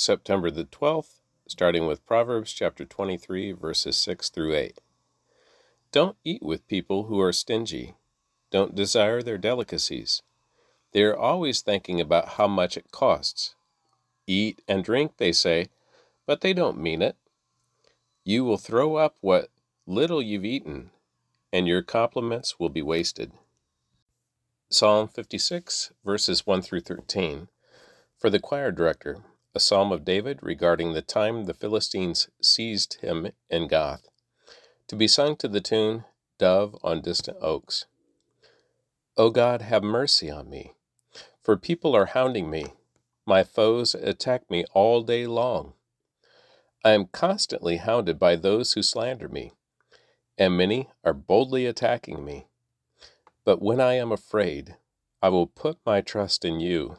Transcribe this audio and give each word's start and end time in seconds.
September 0.00 0.50
the 0.50 0.64
12th, 0.64 1.20
starting 1.46 1.86
with 1.86 2.06
Proverbs 2.06 2.52
chapter 2.52 2.84
23, 2.84 3.52
verses 3.52 3.96
6 3.98 4.28
through 4.28 4.54
8. 4.54 4.80
Don't 5.90 6.16
eat 6.24 6.42
with 6.42 6.68
people 6.68 7.04
who 7.04 7.20
are 7.20 7.32
stingy. 7.32 7.94
Don't 8.50 8.74
desire 8.74 9.22
their 9.22 9.38
delicacies. 9.38 10.22
They 10.92 11.02
are 11.02 11.16
always 11.16 11.60
thinking 11.60 12.00
about 12.00 12.30
how 12.30 12.46
much 12.46 12.76
it 12.76 12.90
costs. 12.90 13.54
Eat 14.26 14.62
and 14.68 14.84
drink, 14.84 15.16
they 15.16 15.32
say, 15.32 15.68
but 16.26 16.42
they 16.42 16.52
don't 16.52 16.80
mean 16.80 17.02
it. 17.02 17.16
You 18.24 18.44
will 18.44 18.58
throw 18.58 18.96
up 18.96 19.16
what 19.20 19.50
little 19.86 20.22
you've 20.22 20.44
eaten, 20.44 20.90
and 21.52 21.66
your 21.66 21.82
compliments 21.82 22.58
will 22.58 22.68
be 22.68 22.82
wasted. 22.82 23.32
Psalm 24.70 25.08
56, 25.08 25.92
verses 26.04 26.46
1 26.46 26.62
through 26.62 26.80
13. 26.80 27.48
For 28.18 28.28
the 28.28 28.38
choir 28.38 28.70
director, 28.70 29.22
a 29.58 29.60
psalm 29.60 29.90
of 29.90 30.04
David 30.04 30.38
regarding 30.40 30.92
the 30.92 31.02
time 31.02 31.46
the 31.46 31.52
Philistines 31.52 32.28
seized 32.40 33.00
him 33.00 33.32
in 33.50 33.66
Gath, 33.66 34.06
to 34.86 34.94
be 34.94 35.08
sung 35.08 35.34
to 35.34 35.48
the 35.48 35.60
tune 35.60 36.04
Dove 36.38 36.76
on 36.84 37.02
Distant 37.02 37.38
Oaks. 37.40 37.86
O 39.16 39.30
God, 39.30 39.62
have 39.62 39.82
mercy 39.82 40.30
on 40.30 40.48
me, 40.48 40.74
for 41.42 41.56
people 41.56 41.96
are 41.96 42.06
hounding 42.06 42.48
me. 42.48 42.66
My 43.26 43.42
foes 43.42 43.96
attack 43.96 44.48
me 44.48 44.64
all 44.74 45.02
day 45.02 45.26
long. 45.26 45.72
I 46.84 46.92
am 46.92 47.06
constantly 47.06 47.78
hounded 47.78 48.16
by 48.16 48.36
those 48.36 48.74
who 48.74 48.82
slander 48.84 49.28
me, 49.28 49.50
and 50.38 50.56
many 50.56 50.88
are 51.02 51.12
boldly 51.12 51.66
attacking 51.66 52.24
me. 52.24 52.46
But 53.44 53.60
when 53.60 53.80
I 53.80 53.94
am 53.94 54.12
afraid, 54.12 54.76
I 55.20 55.30
will 55.30 55.48
put 55.48 55.78
my 55.84 56.00
trust 56.00 56.44
in 56.44 56.60
you. 56.60 56.98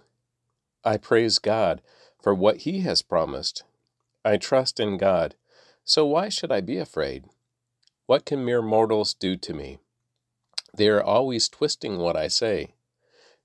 I 0.83 0.97
praise 0.97 1.39
God 1.39 1.81
for 2.21 2.33
what 2.33 2.57
He 2.57 2.81
has 2.81 3.01
promised. 3.01 3.63
I 4.25 4.37
trust 4.37 4.79
in 4.79 4.97
God, 4.97 5.35
so 5.83 6.05
why 6.05 6.29
should 6.29 6.51
I 6.51 6.61
be 6.61 6.77
afraid? 6.77 7.25
What 8.05 8.25
can 8.25 8.43
mere 8.43 8.61
mortals 8.61 9.13
do 9.13 9.35
to 9.37 9.53
me? 9.53 9.79
They 10.75 10.87
are 10.89 11.03
always 11.03 11.49
twisting 11.49 11.97
what 11.97 12.15
I 12.15 12.27
say. 12.27 12.73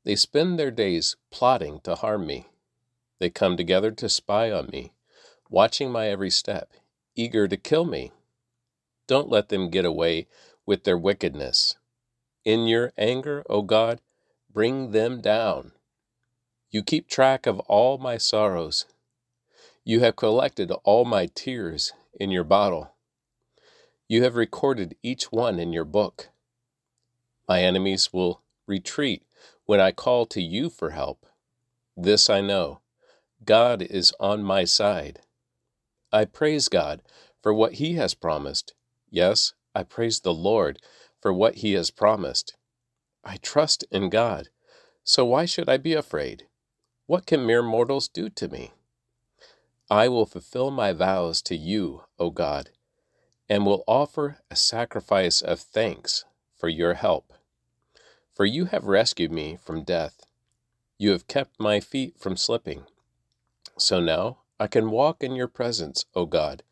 They 0.05 0.17
spend 0.17 0.59
their 0.59 0.71
days 0.71 1.17
plotting 1.31 1.81
to 1.85 1.95
harm 1.95 2.27
me. 2.27 2.49
They 3.19 3.31
come 3.31 3.57
together 3.57 3.91
to 3.93 4.09
spy 4.09 4.51
on 4.51 4.69
me 4.69 4.93
watching 5.55 5.91
my 5.91 6.09
every 6.09 6.31
step, 6.31 6.73
eager 7.15 7.47
to 7.47 7.57
kill 7.57 7.85
me. 7.85 8.13
Don't 9.07 9.29
let 9.29 9.51
them 9.51 9.71
get 9.71 9.85
away 9.85 10.27
with 10.67 10.85
their 10.85 10.99
wickedness. 10.99 11.77
In 12.45 12.67
your 12.67 12.93
anger, 12.99 13.45
O 13.49 13.63
God, 13.63 14.01
bring 14.53 14.91
them 14.91 15.21
down. 15.21 15.73
You 16.75 16.83
keep 16.83 17.07
track 17.07 17.47
of 17.47 17.61
all 17.61 17.99
my 17.99 18.19
sorrows. 18.19 18.87
You 19.85 20.01
have 20.01 20.17
collected 20.17 20.73
all 20.83 21.05
my 21.05 21.27
tears 21.33 21.93
in 22.19 22.33
your 22.33 22.43
bottle. 22.43 22.91
You 24.09 24.25
have 24.25 24.35
recorded 24.35 24.97
each 25.01 25.31
one 25.31 25.61
in 25.61 25.73
your 25.73 25.85
book. 25.85 26.31
My 27.49 27.63
enemies 27.63 28.13
will 28.13 28.43
retreat 28.67 29.23
when 29.67 29.79
I 29.79 29.93
call 29.93 30.27
to 30.27 30.43
you 30.43 30.69
for 30.69 30.91
help. 30.91 31.27
This 31.97 32.29
I 32.29 32.41
know 32.41 32.81
God 33.45 33.81
is 33.81 34.13
on 34.19 34.43
my 34.43 34.65
side. 34.65 35.21
I 36.11 36.25
praise 36.25 36.69
God 36.69 37.03
for 37.41 37.55
what 37.55 37.75
He 37.75 37.95
has 37.95 38.15
promised. 38.15 38.75
Yes, 39.09 39.55
I 39.77 39.85
praise 39.85 40.19
the 40.19 40.35
Lord 40.35 40.81
for 41.23 41.33
what 41.33 41.59
He 41.59 41.75
has 41.75 41.93
promised. 41.93 42.57
I 43.23 43.37
trust 43.37 43.85
in 43.93 44.11
God, 44.11 44.49
so 45.05 45.25
why 45.25 45.45
should 45.45 45.69
I 45.69 45.77
be 45.77 45.93
afraid? 45.95 46.49
What 47.07 47.27
can 47.27 47.45
mere 47.45 47.63
mortals 47.63 48.09
do 48.09 48.31
to 48.31 48.49
me? 48.49 48.73
I 49.91 50.09
will 50.09 50.25
fulfill 50.25 50.71
my 50.71 50.95
vows 50.95 51.43
to 51.43 51.55
you, 51.55 52.05
O 52.19 52.31
God, 52.31 52.71
and 53.47 53.67
will 53.67 53.85
offer 53.87 54.39
a 54.51 54.57
sacrifice 54.57 55.43
of 55.43 55.61
thanks 55.61 56.25
for 56.57 56.71
your 56.71 56.95
help. 56.95 57.35
For 58.35 58.47
you 58.47 58.65
have 58.67 58.87
rescued 58.87 59.31
me 59.31 59.59
from 59.63 59.85
death. 59.85 60.25
You 60.97 61.11
have 61.11 61.29
kept 61.29 61.61
my 61.61 61.79
feet 61.79 62.19
from 62.19 62.39
slipping. 62.39 62.85
So 63.77 64.01
now 64.01 64.39
I 64.59 64.67
can 64.67 64.91
walk 64.91 65.23
in 65.23 65.37
your 65.37 65.49
presence, 65.49 66.07
O 66.15 66.25
God, 66.25 66.63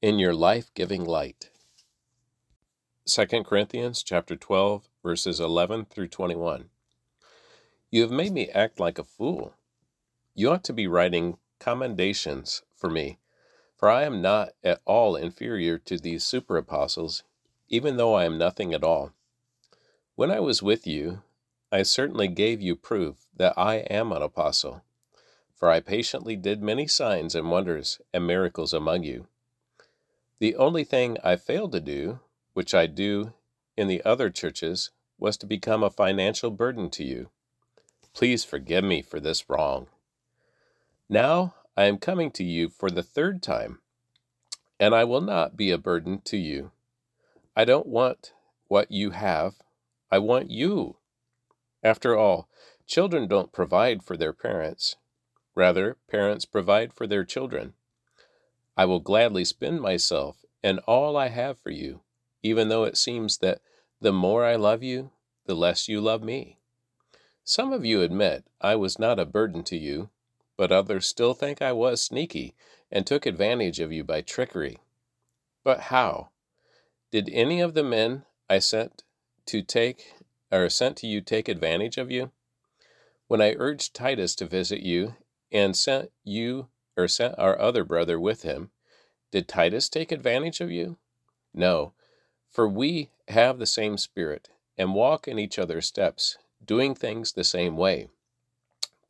in 0.00 0.20
your 0.20 0.32
life-giving 0.32 1.04
light. 1.04 1.50
2 3.06 3.26
Corinthians 3.42 4.04
chapter 4.04 4.36
12 4.36 4.88
verses 5.02 5.40
11 5.40 5.86
through 5.86 6.06
21. 6.06 6.70
You 7.90 8.02
have 8.02 8.12
made 8.12 8.32
me 8.32 8.48
act 8.50 8.78
like 8.78 9.00
a 9.00 9.04
fool. 9.04 9.54
You 10.34 10.50
ought 10.50 10.64
to 10.64 10.72
be 10.72 10.86
writing 10.86 11.38
commendations 11.58 12.62
for 12.74 12.90
me, 12.90 13.18
for 13.76 13.88
I 13.88 14.02
am 14.04 14.22
not 14.22 14.50
at 14.64 14.80
all 14.84 15.16
inferior 15.16 15.78
to 15.78 15.98
these 15.98 16.24
super 16.24 16.56
apostles, 16.56 17.22
even 17.68 17.96
though 17.96 18.14
I 18.14 18.24
am 18.24 18.38
nothing 18.38 18.72
at 18.72 18.84
all. 18.84 19.12
When 20.14 20.30
I 20.30 20.40
was 20.40 20.62
with 20.62 20.86
you, 20.86 21.22
I 21.70 21.82
certainly 21.82 22.28
gave 22.28 22.60
you 22.60 22.76
proof 22.76 23.26
that 23.36 23.54
I 23.56 23.76
am 23.76 24.12
an 24.12 24.22
apostle 24.22 24.82
for 25.62 25.70
I 25.70 25.78
patiently 25.78 26.34
did 26.34 26.60
many 26.60 26.88
signs 26.88 27.36
and 27.36 27.48
wonders 27.48 28.00
and 28.12 28.26
miracles 28.26 28.72
among 28.74 29.04
you. 29.04 29.28
The 30.40 30.56
only 30.56 30.82
thing 30.82 31.18
I 31.22 31.36
failed 31.36 31.70
to 31.70 31.80
do, 31.80 32.18
which 32.52 32.74
I 32.74 32.88
do 32.88 33.32
in 33.76 33.86
the 33.86 34.02
other 34.04 34.28
churches, 34.28 34.90
was 35.20 35.36
to 35.36 35.46
become 35.46 35.84
a 35.84 35.88
financial 35.88 36.50
burden 36.50 36.90
to 36.90 37.04
you. 37.04 37.30
Please 38.12 38.44
forgive 38.44 38.82
me 38.82 39.02
for 39.02 39.20
this 39.20 39.48
wrong. 39.48 39.86
Now 41.12 41.56
I 41.76 41.84
am 41.84 41.98
coming 41.98 42.30
to 42.30 42.42
you 42.42 42.70
for 42.70 42.88
the 42.88 43.02
third 43.02 43.42
time, 43.42 43.80
and 44.80 44.94
I 44.94 45.04
will 45.04 45.20
not 45.20 45.58
be 45.58 45.70
a 45.70 45.76
burden 45.76 46.22
to 46.22 46.38
you. 46.38 46.70
I 47.54 47.66
don't 47.66 47.86
want 47.86 48.32
what 48.68 48.90
you 48.90 49.10
have, 49.10 49.56
I 50.10 50.20
want 50.20 50.50
you. 50.50 50.96
After 51.82 52.16
all, 52.16 52.48
children 52.86 53.28
don't 53.28 53.52
provide 53.52 54.02
for 54.02 54.16
their 54.16 54.32
parents, 54.32 54.96
Rather, 55.54 55.98
parents 56.08 56.46
provide 56.46 56.94
for 56.94 57.06
their 57.06 57.24
children. 57.24 57.74
I 58.74 58.86
will 58.86 58.98
gladly 59.00 59.44
spend 59.44 59.82
myself 59.82 60.46
and 60.62 60.78
all 60.86 61.18
I 61.18 61.28
have 61.28 61.58
for 61.58 61.68
you, 61.68 62.00
even 62.42 62.70
though 62.70 62.84
it 62.84 62.96
seems 62.96 63.36
that 63.40 63.60
the 64.00 64.14
more 64.14 64.46
I 64.46 64.56
love 64.56 64.82
you, 64.82 65.10
the 65.44 65.54
less 65.54 65.88
you 65.88 66.00
love 66.00 66.22
me. 66.22 66.56
Some 67.44 67.70
of 67.70 67.84
you 67.84 68.00
admit 68.00 68.46
I 68.62 68.76
was 68.76 68.98
not 68.98 69.18
a 69.18 69.26
burden 69.26 69.62
to 69.64 69.76
you, 69.76 70.08
but 70.62 70.70
others 70.70 71.08
still 71.08 71.34
think 71.34 71.60
I 71.60 71.72
was 71.72 72.00
sneaky 72.00 72.54
and 72.88 73.04
took 73.04 73.26
advantage 73.26 73.80
of 73.80 73.90
you 73.90 74.04
by 74.04 74.20
trickery. 74.20 74.78
But 75.64 75.90
how? 75.90 76.28
Did 77.10 77.28
any 77.32 77.60
of 77.60 77.74
the 77.74 77.82
men 77.82 78.26
I 78.48 78.60
sent 78.60 79.02
to 79.46 79.62
take 79.62 80.14
or 80.52 80.68
sent 80.68 80.98
to 80.98 81.08
you 81.08 81.20
take 81.20 81.48
advantage 81.48 81.98
of 81.98 82.12
you? 82.12 82.30
When 83.26 83.42
I 83.42 83.56
urged 83.58 83.92
Titus 83.92 84.36
to 84.36 84.46
visit 84.46 84.82
you 84.82 85.16
and 85.50 85.76
sent 85.76 86.12
you 86.22 86.68
or 86.96 87.08
sent 87.08 87.36
our 87.40 87.58
other 87.58 87.82
brother 87.82 88.20
with 88.20 88.42
him, 88.42 88.70
did 89.32 89.48
Titus 89.48 89.88
take 89.88 90.12
advantage 90.12 90.60
of 90.60 90.70
you? 90.70 90.96
No, 91.52 91.92
for 92.48 92.68
we 92.68 93.10
have 93.26 93.58
the 93.58 93.66
same 93.66 93.98
spirit 93.98 94.48
and 94.78 94.94
walk 94.94 95.26
in 95.26 95.40
each 95.40 95.58
other's 95.58 95.88
steps, 95.88 96.38
doing 96.64 96.94
things 96.94 97.32
the 97.32 97.42
same 97.42 97.76
way. 97.76 98.10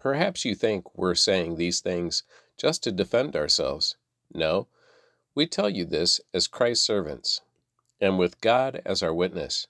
Perhaps 0.03 0.45
you 0.45 0.57
think 0.57 0.99
we're 0.99 1.15
saying 1.15 1.55
these 1.55 1.79
things 1.79 2.25
just 2.57 2.83
to 2.83 2.91
defend 2.91 3.37
ourselves. 3.37 3.95
No, 4.35 4.67
we 5.33 5.47
tell 5.47 5.71
you 5.71 5.85
this 5.85 6.21
as 6.35 6.49
Christ's 6.49 6.85
servants, 6.85 7.41
and 8.01 8.19
with 8.19 8.41
God 8.41 8.83
as 8.85 9.01
our 9.05 9.15
witness. 9.15 9.69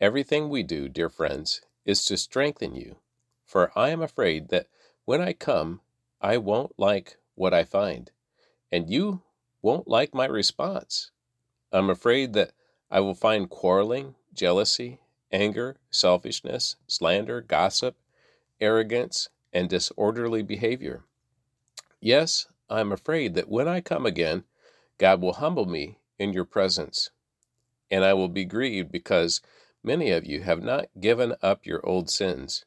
Everything 0.00 0.48
we 0.48 0.62
do, 0.62 0.88
dear 0.88 1.10
friends, 1.10 1.60
is 1.84 2.06
to 2.06 2.16
strengthen 2.16 2.74
you, 2.74 2.96
for 3.44 3.70
I 3.76 3.90
am 3.90 4.00
afraid 4.00 4.48
that 4.48 4.68
when 5.04 5.20
I 5.20 5.34
come, 5.34 5.82
I 6.22 6.38
won't 6.38 6.72
like 6.78 7.18
what 7.34 7.52
I 7.52 7.64
find, 7.64 8.10
and 8.72 8.88
you 8.88 9.20
won't 9.60 9.86
like 9.86 10.14
my 10.14 10.24
response. 10.24 11.10
I'm 11.70 11.90
afraid 11.90 12.32
that 12.32 12.52
I 12.90 13.00
will 13.00 13.14
find 13.14 13.50
quarreling, 13.50 14.14
jealousy, 14.32 15.00
anger, 15.30 15.76
selfishness, 15.90 16.76
slander, 16.86 17.42
gossip, 17.42 17.94
arrogance, 18.58 19.28
and 19.54 19.70
disorderly 19.70 20.42
behavior. 20.42 21.04
Yes, 22.00 22.46
I 22.68 22.80
am 22.80 22.92
afraid 22.92 23.34
that 23.34 23.48
when 23.48 23.68
I 23.68 23.80
come 23.80 24.04
again, 24.04 24.44
God 24.98 25.22
will 25.22 25.34
humble 25.34 25.66
me 25.66 25.98
in 26.18 26.34
your 26.34 26.44
presence, 26.44 27.10
and 27.90 28.04
I 28.04 28.12
will 28.12 28.28
be 28.28 28.44
grieved 28.44 28.92
because 28.92 29.40
many 29.82 30.10
of 30.10 30.26
you 30.26 30.42
have 30.42 30.62
not 30.62 30.88
given 31.00 31.34
up 31.40 31.64
your 31.64 31.84
old 31.86 32.10
sins 32.10 32.66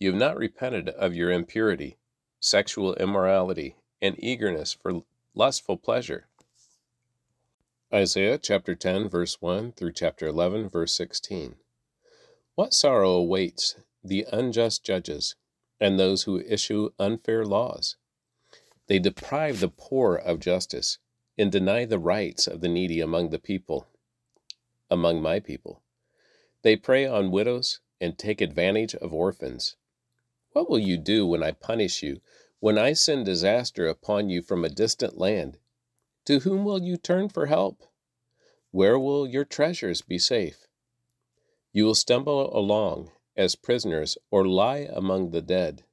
you 0.00 0.10
have 0.10 0.18
not 0.18 0.36
repented 0.36 0.90
of 0.90 1.16
your 1.16 1.32
impurity, 1.32 1.98
sexual 2.38 2.94
immorality, 2.94 3.74
and 4.00 4.14
eagerness 4.22 4.72
for 4.72 5.02
lustful 5.34 5.76
pleasure. 5.76 6.28
Isaiah 7.92 8.38
chapter 8.38 8.76
10, 8.76 9.08
verse 9.08 9.40
1 9.40 9.72
through 9.72 9.92
chapter 9.92 10.28
11, 10.28 10.68
verse 10.68 10.92
16. 10.96 11.56
What 12.54 12.74
sorrow 12.74 13.12
awaits 13.12 13.74
the 14.04 14.24
unjust 14.30 14.84
judges 14.84 15.34
and 15.80 15.98
those 15.98 16.24
who 16.24 16.40
issue 16.40 16.90
unfair 16.98 17.44
laws? 17.44 17.96
They 18.86 18.98
deprive 18.98 19.60
the 19.60 19.68
poor 19.68 20.16
of 20.16 20.40
justice 20.40 20.98
and 21.36 21.52
deny 21.52 21.84
the 21.84 21.98
rights 21.98 22.46
of 22.46 22.60
the 22.60 22.68
needy 22.68 23.00
among 23.00 23.30
the 23.30 23.38
people, 23.38 23.86
among 24.90 25.22
my 25.22 25.40
people. 25.40 25.82
They 26.62 26.74
prey 26.76 27.06
on 27.06 27.30
widows 27.30 27.80
and 28.00 28.18
take 28.18 28.40
advantage 28.40 28.94
of 28.94 29.12
orphans. 29.12 29.76
What 30.52 30.68
will 30.68 30.78
you 30.78 30.96
do 30.96 31.26
when 31.26 31.42
I 31.42 31.52
punish 31.52 32.02
you, 32.02 32.20
when 32.60 32.78
I 32.78 32.94
send 32.94 33.26
disaster 33.26 33.86
upon 33.86 34.30
you 34.30 34.42
from 34.42 34.64
a 34.64 34.68
distant 34.68 35.18
land? 35.18 35.58
To 36.24 36.40
whom 36.40 36.64
will 36.64 36.82
you 36.82 36.96
turn 36.96 37.28
for 37.28 37.46
help? 37.46 37.84
Where 38.70 38.98
will 38.98 39.26
your 39.26 39.44
treasures 39.44 40.02
be 40.02 40.18
safe? 40.18 40.66
You 41.72 41.84
will 41.84 41.94
stumble 41.94 42.56
along 42.56 43.12
as 43.38 43.54
prisoners 43.54 44.18
or 44.30 44.46
lie 44.46 44.88
among 44.92 45.30
the 45.30 45.40
dead. 45.40 45.84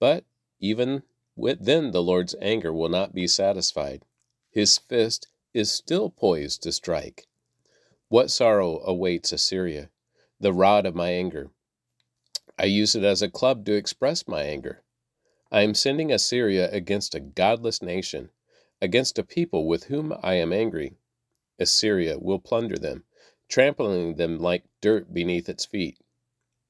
But 0.00 0.24
even 0.58 1.04
then 1.36 1.92
the 1.92 2.02
Lord's 2.02 2.34
anger 2.42 2.72
will 2.72 2.88
not 2.88 3.14
be 3.14 3.28
satisfied. 3.28 4.02
His 4.50 4.76
fist 4.76 5.28
is 5.54 5.70
still 5.70 6.10
poised 6.10 6.62
to 6.64 6.72
strike. 6.72 7.26
What 8.08 8.30
sorrow 8.30 8.80
awaits 8.80 9.32
Assyria, 9.32 9.90
the 10.40 10.52
rod 10.52 10.84
of 10.84 10.94
my 10.94 11.10
anger? 11.10 11.50
I 12.58 12.64
use 12.64 12.94
it 12.94 13.04
as 13.04 13.22
a 13.22 13.30
club 13.30 13.64
to 13.66 13.74
express 13.74 14.26
my 14.26 14.42
anger. 14.42 14.82
I 15.52 15.60
am 15.60 15.74
sending 15.74 16.10
Assyria 16.10 16.70
against 16.72 17.14
a 17.14 17.20
godless 17.20 17.80
nation, 17.80 18.30
against 18.82 19.18
a 19.18 19.22
people 19.22 19.66
with 19.66 19.84
whom 19.84 20.12
I 20.22 20.34
am 20.34 20.52
angry. 20.52 20.96
Assyria 21.58 22.18
will 22.18 22.38
plunder 22.38 22.76
them, 22.76 23.04
trampling 23.48 24.16
them 24.16 24.38
like 24.38 24.64
dirt 24.80 25.14
beneath 25.14 25.48
its 25.48 25.64
feet. 25.64 25.98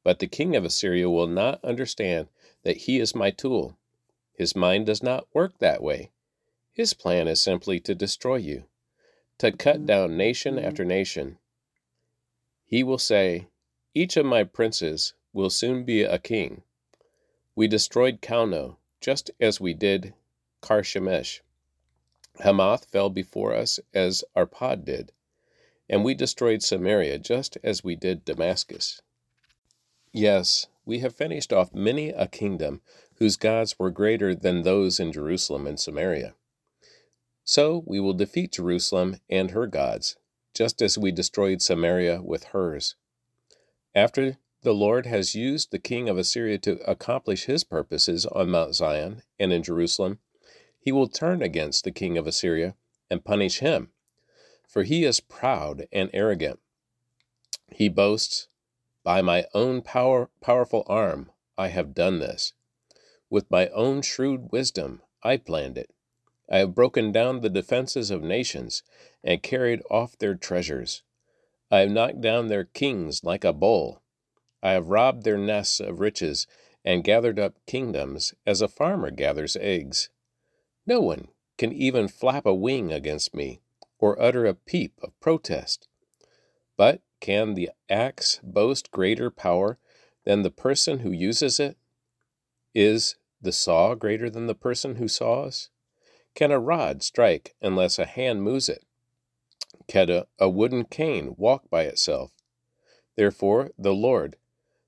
But 0.06 0.20
the 0.20 0.29
king 0.29 0.55
of 0.55 0.64
Assyria 0.64 1.11
will 1.11 1.26
not 1.26 1.64
understand 1.64 2.29
that 2.62 2.76
he 2.76 3.00
is 3.00 3.12
my 3.17 3.32
tool. 3.32 3.76
His 4.35 4.55
mind 4.55 4.87
does 4.87 5.03
not 5.03 5.26
work 5.35 5.58
that 5.58 5.82
way. 5.82 6.12
His 6.73 6.94
plan 6.94 7.26
is 7.26 7.41
simply 7.41 7.81
to 7.81 7.93
destroy 7.93 8.37
you, 8.37 8.67
to 9.38 9.50
cut 9.50 9.79
mm-hmm. 9.79 9.87
down 9.87 10.17
nation 10.17 10.55
mm-hmm. 10.55 10.64
after 10.64 10.85
nation. 10.85 11.38
He 12.64 12.85
will 12.85 12.99
say, 12.99 13.49
Each 13.94 14.17
of 14.17 14.25
my 14.25 14.44
princes 14.44 15.14
will 15.32 15.50
soon 15.50 15.82
be 15.82 16.05
a 16.05 16.20
king. 16.20 16.62
We 17.56 17.67
destroyed 17.67 18.23
Calno, 18.23 18.76
just 19.00 19.32
as 19.41 19.61
we 19.61 19.75
did 19.75 20.14
Carchemish. 20.62 21.41
Hamath 22.44 22.85
fell 22.93 23.11
before 23.11 23.55
us 23.55 23.81
as 23.93 24.23
Arpad 24.37 24.85
did, 24.85 25.11
and 25.88 26.05
we 26.05 26.14
destroyed 26.14 26.62
Samaria 26.62 27.19
just 27.19 27.59
as 27.64 27.82
we 27.82 27.97
did 27.97 28.25
Damascus. 28.25 29.02
Yes, 30.16 30.68
we 30.86 31.00
have 31.00 31.14
finished 31.14 31.52
off 31.52 31.74
many 31.74 32.08
a 32.08 32.26
kingdom 32.26 32.80
whose 33.16 33.36
gods 33.36 33.78
were 33.78 33.90
greater 33.90 34.34
than 34.34 34.62
those 34.62 34.98
in 34.98 35.12
Jerusalem 35.12 35.66
and 35.66 35.78
Samaria. 35.78 36.34
So 37.44 37.84
we 37.86 38.00
will 38.00 38.14
defeat 38.14 38.52
Jerusalem 38.52 39.18
and 39.28 39.50
her 39.50 39.66
gods, 39.66 40.16
just 40.54 40.80
as 40.80 40.96
we 40.96 41.12
destroyed 41.12 41.60
Samaria 41.60 42.22
with 42.22 42.44
hers. 42.44 42.96
After 43.94 44.38
the 44.62 44.72
Lord 44.72 45.04
has 45.04 45.34
used 45.34 45.70
the 45.70 45.78
king 45.78 46.08
of 46.08 46.16
Assyria 46.16 46.56
to 46.60 46.80
accomplish 46.90 47.44
his 47.44 47.62
purposes 47.62 48.24
on 48.24 48.48
Mount 48.48 48.74
Zion 48.74 49.20
and 49.38 49.52
in 49.52 49.62
Jerusalem, 49.62 50.20
he 50.78 50.92
will 50.92 51.08
turn 51.08 51.42
against 51.42 51.84
the 51.84 51.92
king 51.92 52.16
of 52.16 52.26
Assyria 52.26 52.74
and 53.10 53.22
punish 53.22 53.58
him, 53.58 53.90
for 54.66 54.82
he 54.82 55.04
is 55.04 55.20
proud 55.20 55.86
and 55.92 56.08
arrogant. 56.14 56.58
He 57.70 57.90
boasts, 57.90 58.48
By 59.06 59.23
my 59.23 59.47
own 59.55 59.82
power, 59.82 60.31
powerful 60.41 60.82
arm 60.88 61.31
I 61.56 61.69
have 61.69 61.94
done 61.94 62.19
this. 62.19 62.55
With 63.31 63.49
my 63.53 63.69
own 63.69 64.03
shrewd 64.03 64.50
wisdom 64.50 65.00
I 65.23 65.37
planned 65.37 65.79
it. 65.79 65.93
I 66.50 66.58
have 66.58 66.75
broken 66.75 67.12
down 67.12 67.41
the 67.41 67.49
defenses 67.49 68.11
of 68.11 68.25
nations 68.25 68.82
and 69.23 69.44
carried 69.44 69.81
off 69.88 70.19
their 70.19 70.35
treasures. 70.35 71.05
I 71.70 71.79
have 71.82 71.91
knocked 71.93 72.20
down 72.20 72.49
their 72.49 72.64
kings 72.64 73.23
like 73.23 73.44
a 73.44 73.53
bull. 73.53 74.03
I 74.61 74.73
have 74.73 74.88
robbed 74.88 75.23
their 75.23 75.38
nests 75.38 75.79
of 75.79 76.00
riches 76.00 76.49
and 76.85 77.05
gathered 77.05 77.38
up 77.38 77.64
kingdoms 77.64 78.35
as 78.44 78.61
a 78.61 78.67
farmer 78.67 79.12
gathers 79.12 79.56
eggs. 79.61 80.11
No 80.85 81.00
one 81.00 81.29
can 81.59 81.73
even 81.73 82.09
flap 82.09 82.44
a 82.44 82.52
wing 82.52 82.93
against 82.93 83.37
me 83.37 83.61
or 84.00 84.20
utter 84.20 84.47
a 84.47 84.55
peep 84.55 84.99
of 85.00 85.20
protest. 85.20 85.87
But 86.76 87.02
can 87.20 87.54
the 87.54 87.70
axe 87.88 88.40
boast 88.42 88.90
greater 88.90 89.30
power 89.30 89.78
than 90.24 90.42
the 90.42 90.50
person 90.50 91.00
who 91.00 91.10
uses 91.10 91.58
it? 91.58 91.76
Is 92.74 93.16
the 93.40 93.52
saw 93.52 93.94
greater 93.94 94.28
than 94.28 94.46
the 94.46 94.54
person 94.54 94.96
who 94.96 95.08
saws? 95.08 95.70
Can 96.34 96.50
a 96.50 96.58
rod 96.58 97.02
strike 97.02 97.54
unless 97.62 97.98
a 97.98 98.04
hand 98.04 98.42
moves 98.42 98.68
it? 98.68 98.84
Can 99.88 100.10
a, 100.10 100.26
a 100.38 100.48
wooden 100.48 100.84
cane 100.84 101.34
walk 101.38 101.70
by 101.70 101.84
itself? 101.84 102.32
Therefore, 103.16 103.70
the 103.78 103.94
Lord, 103.94 104.36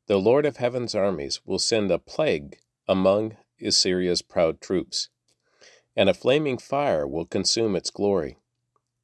the 0.06 0.19
Lord 0.19 0.44
of 0.44 0.58
heaven's 0.58 0.94
armies, 0.94 1.40
will 1.46 1.58
send 1.58 1.90
a 1.90 1.98
plague 1.98 2.58
among 2.86 3.36
Assyria's 3.60 4.22
proud 4.22 4.60
troops, 4.60 5.08
and 5.96 6.08
a 6.08 6.14
flaming 6.14 6.58
fire 6.58 7.06
will 7.06 7.25
consume 7.25 7.75
its 7.75 7.90
glory. 7.90 8.36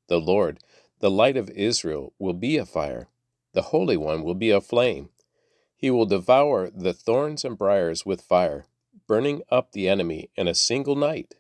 The 0.09 0.21
Lord, 0.21 0.61
the 1.01 1.11
light 1.11 1.37
of 1.37 1.51
Israel, 1.51 2.13
will 2.19 2.35
be 2.35 2.59
a 2.59 2.67
fire, 2.67 3.09
the 3.55 3.63
Holy 3.63 3.97
One 3.97 4.23
will 4.23 4.35
be 4.35 4.51
a 4.51 4.61
flame. 4.61 5.09
He 5.77 5.91
will 5.91 6.07
devour 6.07 6.71
the 6.71 6.93
thorns 6.93 7.45
and 7.45 7.57
briers 7.57 8.05
with 8.05 8.21
fire, 8.21 8.67
burning 9.07 9.43
up 9.51 9.73
the 9.73 9.89
enemy 9.89 10.31
in 10.37 10.49
a 10.49 10.55
single 10.55 10.97
night. 10.97 11.37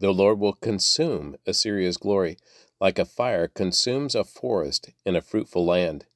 The 0.00 0.12
Lord 0.12 0.38
will 0.38 0.54
consume 0.54 1.36
Assyria's 1.46 1.96
glory 1.96 2.36
like 2.80 2.98
a 2.98 3.04
fire 3.04 3.48
consumes 3.48 4.14
a 4.14 4.24
forest 4.24 4.90
in 5.04 5.16
a 5.16 5.22
fruitful 5.22 5.64
land. 5.64 6.06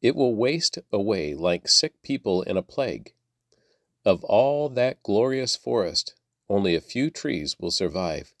It 0.00 0.14
will 0.14 0.34
waste 0.34 0.78
away 0.92 1.34
like 1.34 1.68
sick 1.68 2.00
people 2.02 2.42
in 2.42 2.56
a 2.56 2.62
plague. 2.62 3.12
Of 4.04 4.22
all 4.24 4.68
that 4.70 5.02
glorious 5.02 5.56
forest, 5.56 6.14
only 6.48 6.76
a 6.76 6.80
few 6.80 7.10
trees 7.10 7.56
will 7.58 7.72
survive, 7.72 8.34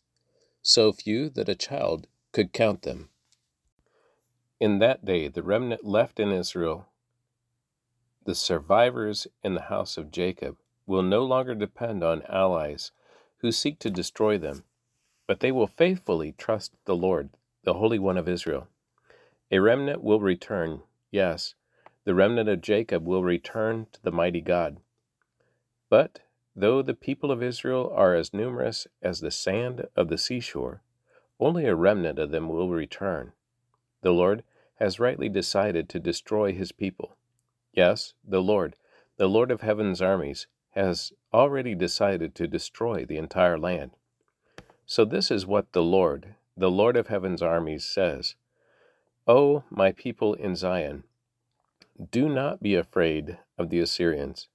so 0.62 0.92
few 0.92 1.28
that 1.30 1.48
a 1.48 1.56
child 1.56 2.06
could 2.32 2.52
count 2.52 2.82
them. 2.82 3.10
In 4.58 4.78
that 4.78 5.04
day, 5.04 5.28
the 5.28 5.42
remnant 5.42 5.84
left 5.84 6.18
in 6.18 6.32
Israel, 6.32 6.86
the 8.24 8.34
survivors 8.34 9.26
in 9.44 9.54
the 9.54 9.62
house 9.62 9.98
of 9.98 10.10
Jacob, 10.10 10.56
will 10.86 11.02
no 11.02 11.24
longer 11.24 11.54
depend 11.54 12.02
on 12.02 12.22
allies 12.22 12.90
who 13.38 13.52
seek 13.52 13.78
to 13.80 13.90
destroy 13.90 14.38
them, 14.38 14.64
but 15.26 15.40
they 15.40 15.52
will 15.52 15.66
faithfully 15.66 16.32
trust 16.32 16.72
the 16.86 16.96
Lord, 16.96 17.30
the 17.64 17.74
Holy 17.74 17.98
One 17.98 18.16
of 18.16 18.28
Israel. 18.28 18.68
A 19.50 19.58
remnant 19.58 20.02
will 20.02 20.20
return, 20.20 20.82
yes, 21.10 21.54
the 22.04 22.14
remnant 22.14 22.48
of 22.48 22.62
Jacob 22.62 23.06
will 23.06 23.22
return 23.22 23.86
to 23.92 24.02
the 24.02 24.12
mighty 24.12 24.40
God. 24.40 24.78
But 25.90 26.20
though 26.54 26.80
the 26.80 26.94
people 26.94 27.30
of 27.30 27.42
Israel 27.42 27.92
are 27.94 28.14
as 28.14 28.32
numerous 28.32 28.86
as 29.02 29.20
the 29.20 29.30
sand 29.30 29.86
of 29.94 30.08
the 30.08 30.18
seashore, 30.18 30.82
only 31.38 31.66
a 31.66 31.74
remnant 31.74 32.18
of 32.18 32.30
them 32.30 32.48
will 32.48 32.70
return. 32.70 33.32
The 34.06 34.12
Lord 34.12 34.44
has 34.76 35.00
rightly 35.00 35.28
decided 35.28 35.88
to 35.88 35.98
destroy 35.98 36.52
his 36.52 36.70
people. 36.70 37.16
Yes, 37.72 38.14
the 38.22 38.40
Lord, 38.40 38.76
the 39.16 39.28
Lord 39.28 39.50
of 39.50 39.62
heaven's 39.62 40.00
armies, 40.00 40.46
has 40.76 41.12
already 41.34 41.74
decided 41.74 42.32
to 42.36 42.46
destroy 42.46 43.04
the 43.04 43.16
entire 43.16 43.58
land. 43.58 43.90
So, 44.86 45.04
this 45.04 45.32
is 45.32 45.44
what 45.44 45.72
the 45.72 45.82
Lord, 45.82 46.36
the 46.56 46.70
Lord 46.70 46.96
of 46.96 47.08
heaven's 47.08 47.42
armies, 47.42 47.84
says 47.84 48.36
O 49.26 49.64
my 49.70 49.90
people 49.90 50.34
in 50.34 50.54
Zion, 50.54 51.02
do 52.12 52.28
not 52.28 52.62
be 52.62 52.76
afraid 52.76 53.38
of 53.58 53.70
the 53.70 53.80
Assyrians 53.80 54.46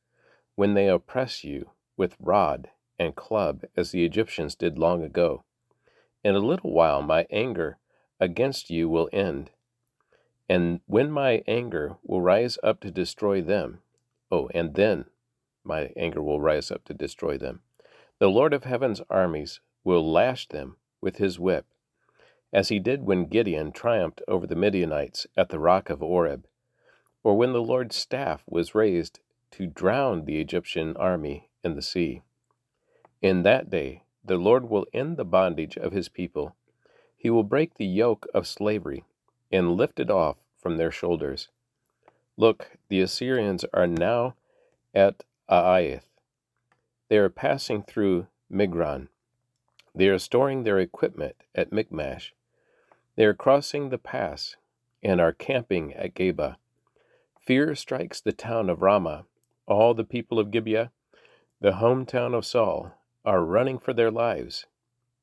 when 0.55 0.75
they 0.75 0.87
oppress 0.87 1.43
you 1.43 1.71
with 1.97 2.15
rod 2.21 2.69
and 2.97 3.17
club 3.17 3.65
as 3.75 3.91
the 3.91 4.05
Egyptians 4.05 4.55
did 4.55 4.79
long 4.79 5.03
ago. 5.03 5.43
In 6.23 6.35
a 6.35 6.39
little 6.39 6.71
while 6.71 7.01
my 7.01 7.27
anger 7.29 7.79
against 8.21 8.69
you 8.69 8.87
will 8.87 9.09
end, 9.11 9.49
and 10.47 10.79
when 10.85 11.11
my 11.11 11.43
anger 11.47 11.97
will 12.03 12.21
rise 12.21 12.57
up 12.63 12.79
to 12.81 12.91
destroy 12.91 13.41
them, 13.41 13.79
oh, 14.31 14.47
and 14.53 14.75
then 14.75 15.05
my 15.63 15.91
anger 15.97 16.21
will 16.21 16.39
rise 16.39 16.71
up 16.71 16.85
to 16.85 16.93
destroy 16.93 17.37
them. 17.37 17.61
The 18.19 18.29
Lord 18.29 18.53
of 18.53 18.63
heaven's 18.63 19.01
armies 19.09 19.59
will 19.83 20.09
lash 20.09 20.47
them 20.47 20.77
with 21.01 21.17
his 21.17 21.39
whip, 21.39 21.65
as 22.53 22.69
he 22.69 22.79
did 22.79 23.03
when 23.03 23.25
Gideon 23.25 23.71
triumphed 23.71 24.21
over 24.27 24.45
the 24.45 24.55
Midianites 24.55 25.25
at 25.35 25.49
the 25.49 25.59
rock 25.59 25.89
of 25.89 26.03
Oreb, 26.03 26.45
or 27.23 27.35
when 27.35 27.53
the 27.53 27.61
Lord's 27.61 27.95
staff 27.95 28.43
was 28.47 28.75
raised 28.75 29.19
to 29.51 29.65
drown 29.65 30.25
the 30.25 30.39
Egyptian 30.39 30.95
army 30.97 31.49
in 31.63 31.75
the 31.75 31.81
sea. 31.81 32.21
In 33.21 33.43
that 33.43 33.69
day, 33.69 34.03
the 34.23 34.37
Lord 34.37 34.69
will 34.69 34.85
end 34.93 35.17
the 35.17 35.25
bondage 35.25 35.77
of 35.77 35.91
his 35.91 36.09
people. 36.09 36.55
He 37.21 37.29
will 37.29 37.43
break 37.43 37.75
the 37.75 37.85
yoke 37.85 38.25
of 38.33 38.47
slavery 38.47 39.03
and 39.51 39.75
lift 39.77 39.99
it 39.99 40.09
off 40.09 40.37
from 40.59 40.77
their 40.77 40.89
shoulders. 40.89 41.49
Look, 42.35 42.71
the 42.89 42.99
Assyrians 42.99 43.63
are 43.75 43.85
now 43.85 44.33
at 44.95 45.23
Aiath. 45.47 46.09
They 47.09 47.19
are 47.19 47.29
passing 47.29 47.83
through 47.83 48.25
Migron. 48.51 49.09
They 49.93 50.07
are 50.07 50.17
storing 50.17 50.63
their 50.63 50.79
equipment 50.79 51.35
at 51.53 51.69
Micmash. 51.69 52.31
They 53.15 53.25
are 53.25 53.35
crossing 53.35 53.89
the 53.89 53.99
pass 53.99 54.55
and 55.03 55.21
are 55.21 55.31
camping 55.31 55.93
at 55.93 56.15
Geba. 56.15 56.55
Fear 57.39 57.75
strikes 57.75 58.19
the 58.19 58.33
town 58.33 58.67
of 58.67 58.81
Ramah. 58.81 59.25
All 59.67 59.93
the 59.93 60.03
people 60.03 60.39
of 60.39 60.49
Gibeah, 60.49 60.89
the 61.59 61.73
hometown 61.73 62.33
of 62.33 62.47
Saul, 62.47 62.93
are 63.23 63.45
running 63.45 63.77
for 63.77 63.93
their 63.93 64.09
lives. 64.09 64.65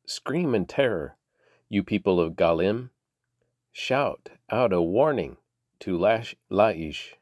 Scream 0.06 0.54
in 0.54 0.64
terror, 0.64 1.16
you 1.68 1.82
people 1.82 2.20
of 2.20 2.34
Gallim. 2.34 2.90
Shout 3.72 4.30
out 4.50 4.72
a 4.72 4.80
warning 4.80 5.36
to 5.80 5.96
Lash- 5.98 6.34
Laish. 6.50 7.14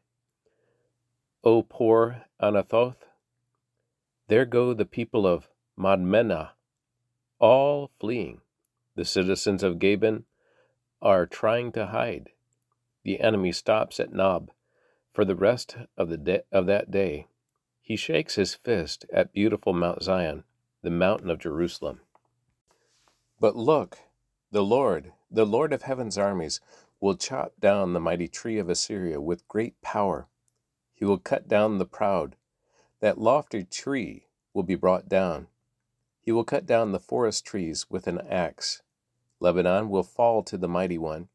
O 1.44 1.62
poor 1.62 2.24
Anathoth, 2.40 3.04
there 4.28 4.44
go 4.44 4.72
the 4.74 4.86
people 4.86 5.26
of 5.26 5.48
Madmenah, 5.78 6.50
all 7.38 7.90
fleeing. 8.00 8.40
The 8.94 9.04
citizens 9.04 9.62
of 9.62 9.78
Gebim 9.78 10.24
are 11.02 11.26
trying 11.26 11.72
to 11.72 11.86
hide. 11.86 12.30
The 13.04 13.20
enemy 13.20 13.52
stops 13.52 14.00
at 14.00 14.12
Nob 14.12 14.50
for 15.12 15.24
the 15.24 15.36
rest 15.36 15.76
of, 15.96 16.08
the 16.08 16.16
de- 16.16 16.44
of 16.50 16.66
that 16.66 16.90
day. 16.90 17.26
He 17.80 17.94
shakes 17.96 18.34
his 18.34 18.54
fist 18.54 19.04
at 19.12 19.32
beautiful 19.32 19.72
Mount 19.72 20.02
Zion, 20.02 20.44
the 20.82 20.90
mountain 20.90 21.30
of 21.30 21.38
Jerusalem. 21.38 22.00
But 23.38 23.54
look, 23.54 23.98
the 24.56 24.64
Lord, 24.64 25.12
the 25.30 25.44
Lord 25.44 25.74
of 25.74 25.82
heaven's 25.82 26.16
armies, 26.16 26.62
will 26.98 27.14
chop 27.14 27.52
down 27.60 27.92
the 27.92 28.00
mighty 28.00 28.26
tree 28.26 28.58
of 28.58 28.70
Assyria 28.70 29.20
with 29.20 29.46
great 29.48 29.82
power. 29.82 30.28
He 30.94 31.04
will 31.04 31.18
cut 31.18 31.46
down 31.46 31.76
the 31.76 31.84
proud. 31.84 32.36
That 33.00 33.18
lofty 33.18 33.64
tree 33.64 34.28
will 34.54 34.62
be 34.62 34.74
brought 34.74 35.10
down. 35.10 35.48
He 36.22 36.32
will 36.32 36.42
cut 36.42 36.64
down 36.64 36.92
the 36.92 36.98
forest 36.98 37.44
trees 37.44 37.90
with 37.90 38.06
an 38.06 38.18
axe. 38.18 38.80
Lebanon 39.40 39.90
will 39.90 40.02
fall 40.02 40.42
to 40.44 40.56
the 40.56 40.66
mighty 40.66 40.96
one. 40.96 41.28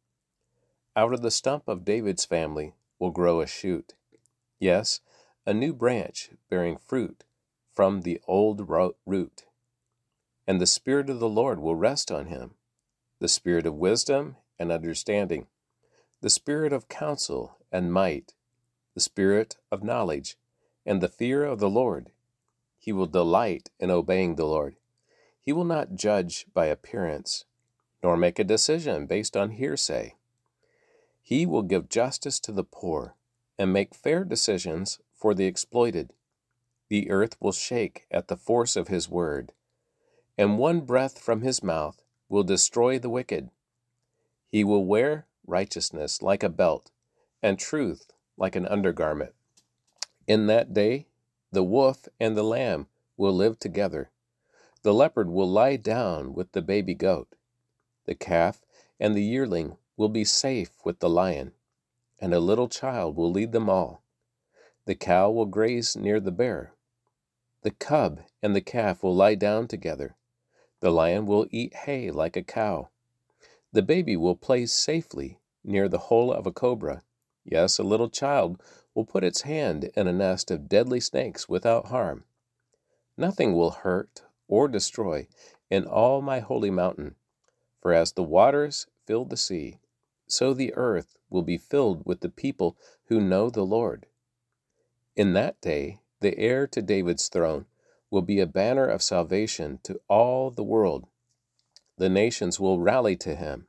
Out 0.95 1.13
of 1.13 1.21
the 1.21 1.29
stump 1.29 1.67
of 1.67 1.85
David's 1.85 2.25
family 2.25 2.73
will 2.97 3.11
grow 3.11 3.39
a 3.39 3.45
shoot. 3.45 3.93
Yes, 4.57 4.99
a 5.45 5.53
new 5.53 5.73
branch 5.73 6.31
bearing 6.49 6.75
fruit 6.75 7.23
from 7.71 8.01
the 8.01 8.19
old 8.27 8.67
root. 9.05 9.45
And 10.47 10.59
the 10.59 10.65
Spirit 10.65 11.07
of 11.07 11.19
the 11.19 11.29
Lord 11.29 11.59
will 11.59 11.75
rest 11.75 12.11
on 12.11 12.25
him 12.25 12.55
the 13.21 13.27
Spirit 13.27 13.67
of 13.67 13.75
wisdom 13.75 14.35
and 14.57 14.71
understanding, 14.71 15.45
the 16.21 16.29
Spirit 16.29 16.73
of 16.73 16.89
counsel 16.89 17.55
and 17.71 17.93
might, 17.93 18.33
the 18.95 18.99
Spirit 18.99 19.57
of 19.71 19.83
knowledge, 19.83 20.37
and 20.87 21.01
the 21.01 21.07
fear 21.07 21.45
of 21.45 21.59
the 21.59 21.69
Lord. 21.69 22.09
He 22.79 22.91
will 22.91 23.05
delight 23.05 23.69
in 23.79 23.91
obeying 23.91 24.35
the 24.35 24.47
Lord. 24.47 24.75
He 25.39 25.53
will 25.53 25.65
not 25.65 25.93
judge 25.93 26.47
by 26.51 26.65
appearance, 26.65 27.45
nor 28.01 28.17
make 28.17 28.39
a 28.39 28.43
decision 28.43 29.05
based 29.05 29.37
on 29.37 29.51
hearsay. 29.51 30.15
He 31.21 31.45
will 31.45 31.61
give 31.61 31.89
justice 31.89 32.39
to 32.39 32.51
the 32.51 32.63
poor 32.63 33.15
and 33.55 33.71
make 33.71 33.93
fair 33.93 34.23
decisions 34.23 34.99
for 35.13 35.35
the 35.35 35.45
exploited. 35.45 36.13
The 36.89 37.11
earth 37.11 37.37
will 37.39 37.51
shake 37.51 38.07
at 38.09 38.29
the 38.29 38.35
force 38.35 38.75
of 38.75 38.87
his 38.87 39.07
word, 39.07 39.53
and 40.39 40.57
one 40.57 40.81
breath 40.81 41.19
from 41.19 41.43
his 41.43 41.61
mouth 41.61 42.01
will 42.31 42.43
destroy 42.43 42.97
the 42.97 43.09
wicked. 43.09 43.50
He 44.47 44.63
will 44.63 44.85
wear 44.85 45.27
righteousness 45.45 46.21
like 46.21 46.43
a 46.43 46.50
belt, 46.50 46.89
and 47.43 47.59
truth 47.59 48.09
like 48.38 48.55
an 48.55 48.65
undergarment. 48.65 49.33
In 50.27 50.47
that 50.47 50.73
day, 50.73 51.07
the 51.51 51.61
wolf 51.61 52.07
and 52.21 52.38
the 52.38 52.43
lamb 52.43 52.88
will 53.17 53.33
live 53.33 53.59
together. 53.59 54.11
The 54.83 54.93
leopard 54.93 55.29
will 55.29 55.50
lie 55.50 55.75
down 55.75 56.33
with 56.33 56.53
the 56.53 56.61
baby 56.61 56.93
goat. 56.93 57.35
The 58.05 58.15
calf 58.15 58.61
and 58.97 59.13
the 59.13 59.23
yearling 59.23 59.75
will 59.97 60.07
be 60.07 60.23
safe 60.23 60.71
with 60.85 61.00
the 61.00 61.09
lion, 61.09 61.51
and 62.21 62.33
a 62.33 62.39
little 62.39 62.69
child 62.69 63.17
will 63.17 63.29
lead 63.31 63.51
them 63.51 63.69
all. 63.69 64.03
The 64.85 64.95
cow 64.95 65.29
will 65.29 65.47
graze 65.47 65.97
near 65.97 66.21
the 66.21 66.31
bear. 66.31 66.75
The 67.63 67.71
cub 67.71 68.21
and 68.41 68.55
the 68.55 68.61
calf 68.61 69.03
will 69.03 69.15
lie 69.15 69.35
down 69.35 69.67
together. 69.67 70.15
The 70.81 70.91
lion 70.91 71.27
will 71.27 71.47
eat 71.51 71.73
hay 71.73 72.11
like 72.11 72.35
a 72.35 72.43
cow. 72.43 72.89
The 73.71 73.83
baby 73.83 74.17
will 74.17 74.35
play 74.35 74.65
safely 74.65 75.39
near 75.63 75.88
the 75.88 76.09
hole 76.09 76.33
of 76.33 76.45
a 76.45 76.51
cobra. 76.51 77.03
Yes, 77.45 77.77
a 77.77 77.83
little 77.83 78.09
child 78.09 78.61
will 78.93 79.05
put 79.05 79.23
its 79.23 79.41
hand 79.41 79.91
in 79.95 80.07
a 80.07 80.13
nest 80.13 80.51
of 80.51 80.67
deadly 80.67 81.00
snakes 81.00 81.47
without 81.47 81.88
harm. 81.88 82.25
Nothing 83.15 83.53
will 83.53 83.69
hurt 83.69 84.23
or 84.47 84.67
destroy 84.67 85.27
in 85.69 85.85
all 85.85 86.21
my 86.21 86.39
holy 86.39 86.71
mountain. 86.71 87.15
For 87.79 87.93
as 87.93 88.11
the 88.13 88.23
waters 88.23 88.88
fill 89.05 89.25
the 89.25 89.38
sea, 89.38 89.77
so 90.27 90.53
the 90.53 90.73
earth 90.73 91.17
will 91.29 91.43
be 91.43 91.57
filled 91.57 92.05
with 92.05 92.21
the 92.21 92.29
people 92.29 92.75
who 93.05 93.21
know 93.21 93.50
the 93.50 93.65
Lord. 93.65 94.07
In 95.15 95.33
that 95.33 95.61
day, 95.61 96.00
the 96.21 96.38
heir 96.38 96.67
to 96.67 96.81
David's 96.81 97.29
throne 97.29 97.65
will 98.11 98.21
be 98.21 98.39
a 98.39 98.45
banner 98.45 98.85
of 98.85 99.01
salvation 99.01 99.79
to 99.83 99.99
all 100.07 100.51
the 100.51 100.63
world. 100.63 101.07
The 101.97 102.09
nations 102.09 102.59
will 102.59 102.79
rally 102.79 103.15
to 103.17 103.35
him, 103.35 103.67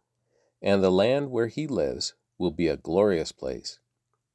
and 0.60 0.82
the 0.82 0.90
land 0.90 1.30
where 1.30 1.46
he 1.46 1.66
lives 1.66 2.14
will 2.38 2.50
be 2.50 2.66
a 2.66 2.76
glorious 2.76 3.32
place. 3.32 3.78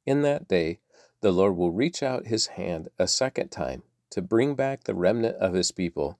In 0.06 0.22
that 0.22 0.48
day, 0.48 0.80
the 1.20 1.30
Lord 1.30 1.56
will 1.56 1.72
reach 1.72 2.02
out 2.02 2.26
his 2.26 2.48
hand 2.48 2.88
a 2.98 3.06
second 3.06 3.50
time 3.50 3.82
to 4.10 4.22
bring 4.22 4.54
back 4.54 4.84
the 4.84 4.94
remnant 4.94 5.36
of 5.36 5.52
his 5.52 5.72
people, 5.72 6.18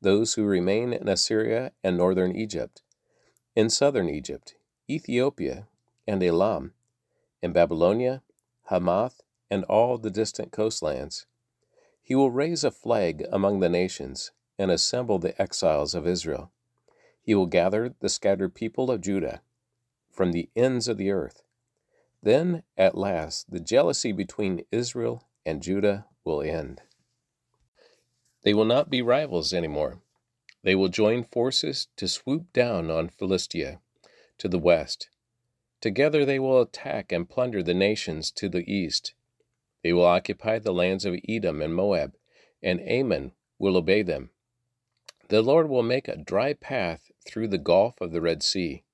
those 0.00 0.34
who 0.34 0.44
remain 0.44 0.92
in 0.92 1.08
Assyria 1.08 1.72
and 1.84 1.96
northern 1.96 2.34
Egypt, 2.34 2.82
in 3.54 3.68
southern 3.68 4.08
Egypt, 4.08 4.54
Ethiopia, 4.88 5.68
and 6.06 6.22
Elam, 6.22 6.72
in 7.42 7.52
Babylonia, 7.52 8.22
Hamath, 8.70 9.20
and 9.50 9.64
all 9.64 9.98
the 9.98 10.10
distant 10.10 10.52
coastlands. 10.52 11.26
He 12.12 12.16
will 12.16 12.30
raise 12.30 12.62
a 12.62 12.70
flag 12.70 13.26
among 13.32 13.60
the 13.60 13.70
nations 13.70 14.32
and 14.58 14.70
assemble 14.70 15.18
the 15.18 15.40
exiles 15.40 15.94
of 15.94 16.06
Israel. 16.06 16.52
He 17.22 17.34
will 17.34 17.46
gather 17.46 17.94
the 18.00 18.10
scattered 18.10 18.54
people 18.54 18.90
of 18.90 19.00
Judah 19.00 19.40
from 20.10 20.32
the 20.32 20.50
ends 20.54 20.88
of 20.88 20.98
the 20.98 21.10
earth. 21.10 21.42
Then, 22.22 22.64
at 22.76 22.98
last, 22.98 23.50
the 23.50 23.60
jealousy 23.60 24.12
between 24.12 24.66
Israel 24.70 25.26
and 25.46 25.62
Judah 25.62 26.04
will 26.22 26.42
end. 26.42 26.82
They 28.42 28.52
will 28.52 28.66
not 28.66 28.90
be 28.90 29.00
rivals 29.00 29.54
anymore. 29.54 30.02
They 30.62 30.74
will 30.74 30.88
join 30.88 31.24
forces 31.24 31.88
to 31.96 32.08
swoop 32.08 32.52
down 32.52 32.90
on 32.90 33.08
Philistia 33.08 33.80
to 34.36 34.48
the 34.48 34.58
west. 34.58 35.08
Together 35.80 36.26
they 36.26 36.38
will 36.38 36.60
attack 36.60 37.10
and 37.10 37.26
plunder 37.26 37.62
the 37.62 37.72
nations 37.72 38.30
to 38.32 38.50
the 38.50 38.70
east. 38.70 39.14
They 39.82 39.92
will 39.92 40.06
occupy 40.06 40.58
the 40.58 40.72
lands 40.72 41.04
of 41.04 41.18
Edom 41.28 41.60
and 41.60 41.74
Moab, 41.74 42.16
and 42.62 42.80
Ammon 42.88 43.32
will 43.58 43.76
obey 43.76 44.02
them. 44.02 44.30
The 45.28 45.42
Lord 45.42 45.68
will 45.68 45.82
make 45.82 46.08
a 46.08 46.16
dry 46.16 46.52
path 46.52 47.10
through 47.26 47.48
the 47.48 47.58
gulf 47.58 48.00
of 48.00 48.12
the 48.12 48.20
Red 48.20 48.42
Sea. 48.42 48.84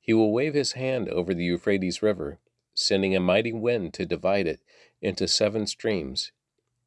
He 0.00 0.12
will 0.12 0.32
wave 0.32 0.54
his 0.54 0.72
hand 0.72 1.08
over 1.08 1.32
the 1.32 1.44
Euphrates 1.44 2.02
River, 2.02 2.38
sending 2.74 3.16
a 3.16 3.20
mighty 3.20 3.52
wind 3.52 3.94
to 3.94 4.04
divide 4.04 4.46
it 4.46 4.60
into 5.00 5.26
seven 5.26 5.66
streams, 5.66 6.32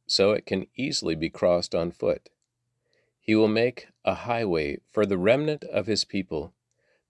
so 0.06 0.32
it 0.32 0.46
can 0.46 0.68
easily 0.76 1.16
be 1.16 1.30
crossed 1.30 1.74
on 1.74 1.92
foot. 1.92 2.30
He 3.20 3.36
will 3.36 3.48
make 3.48 3.88
a 4.06 4.14
highway 4.14 4.80
for 4.92 5.06
the 5.06 5.18
remnant 5.18 5.64
of 5.64 5.88
his 5.88 6.06
people 6.06 6.54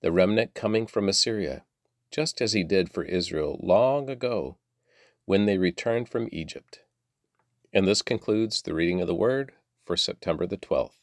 the 0.02 0.12
remnant 0.12 0.54
coming 0.54 0.86
from 0.86 1.10
Assyria, 1.10 1.66
just 2.12 2.40
as 2.40 2.54
he 2.54 2.64
did 2.64 2.92
for 2.92 3.04
Israel 3.04 3.60
long 3.62 4.10
ago 4.10 4.58
when 5.28 5.46
they 5.46 5.58
returned 5.58 6.08
from 6.08 6.30
Egypt. 6.32 6.80
And 7.74 7.86
this 7.86 8.02
concludes 8.02 8.62
the 8.62 8.74
reading 8.74 9.02
of 9.02 9.08
the 9.08 9.14
Word 9.14 9.52
for 9.86 9.98
September 9.98 10.48
the 10.48 10.58
12th. 10.58 10.97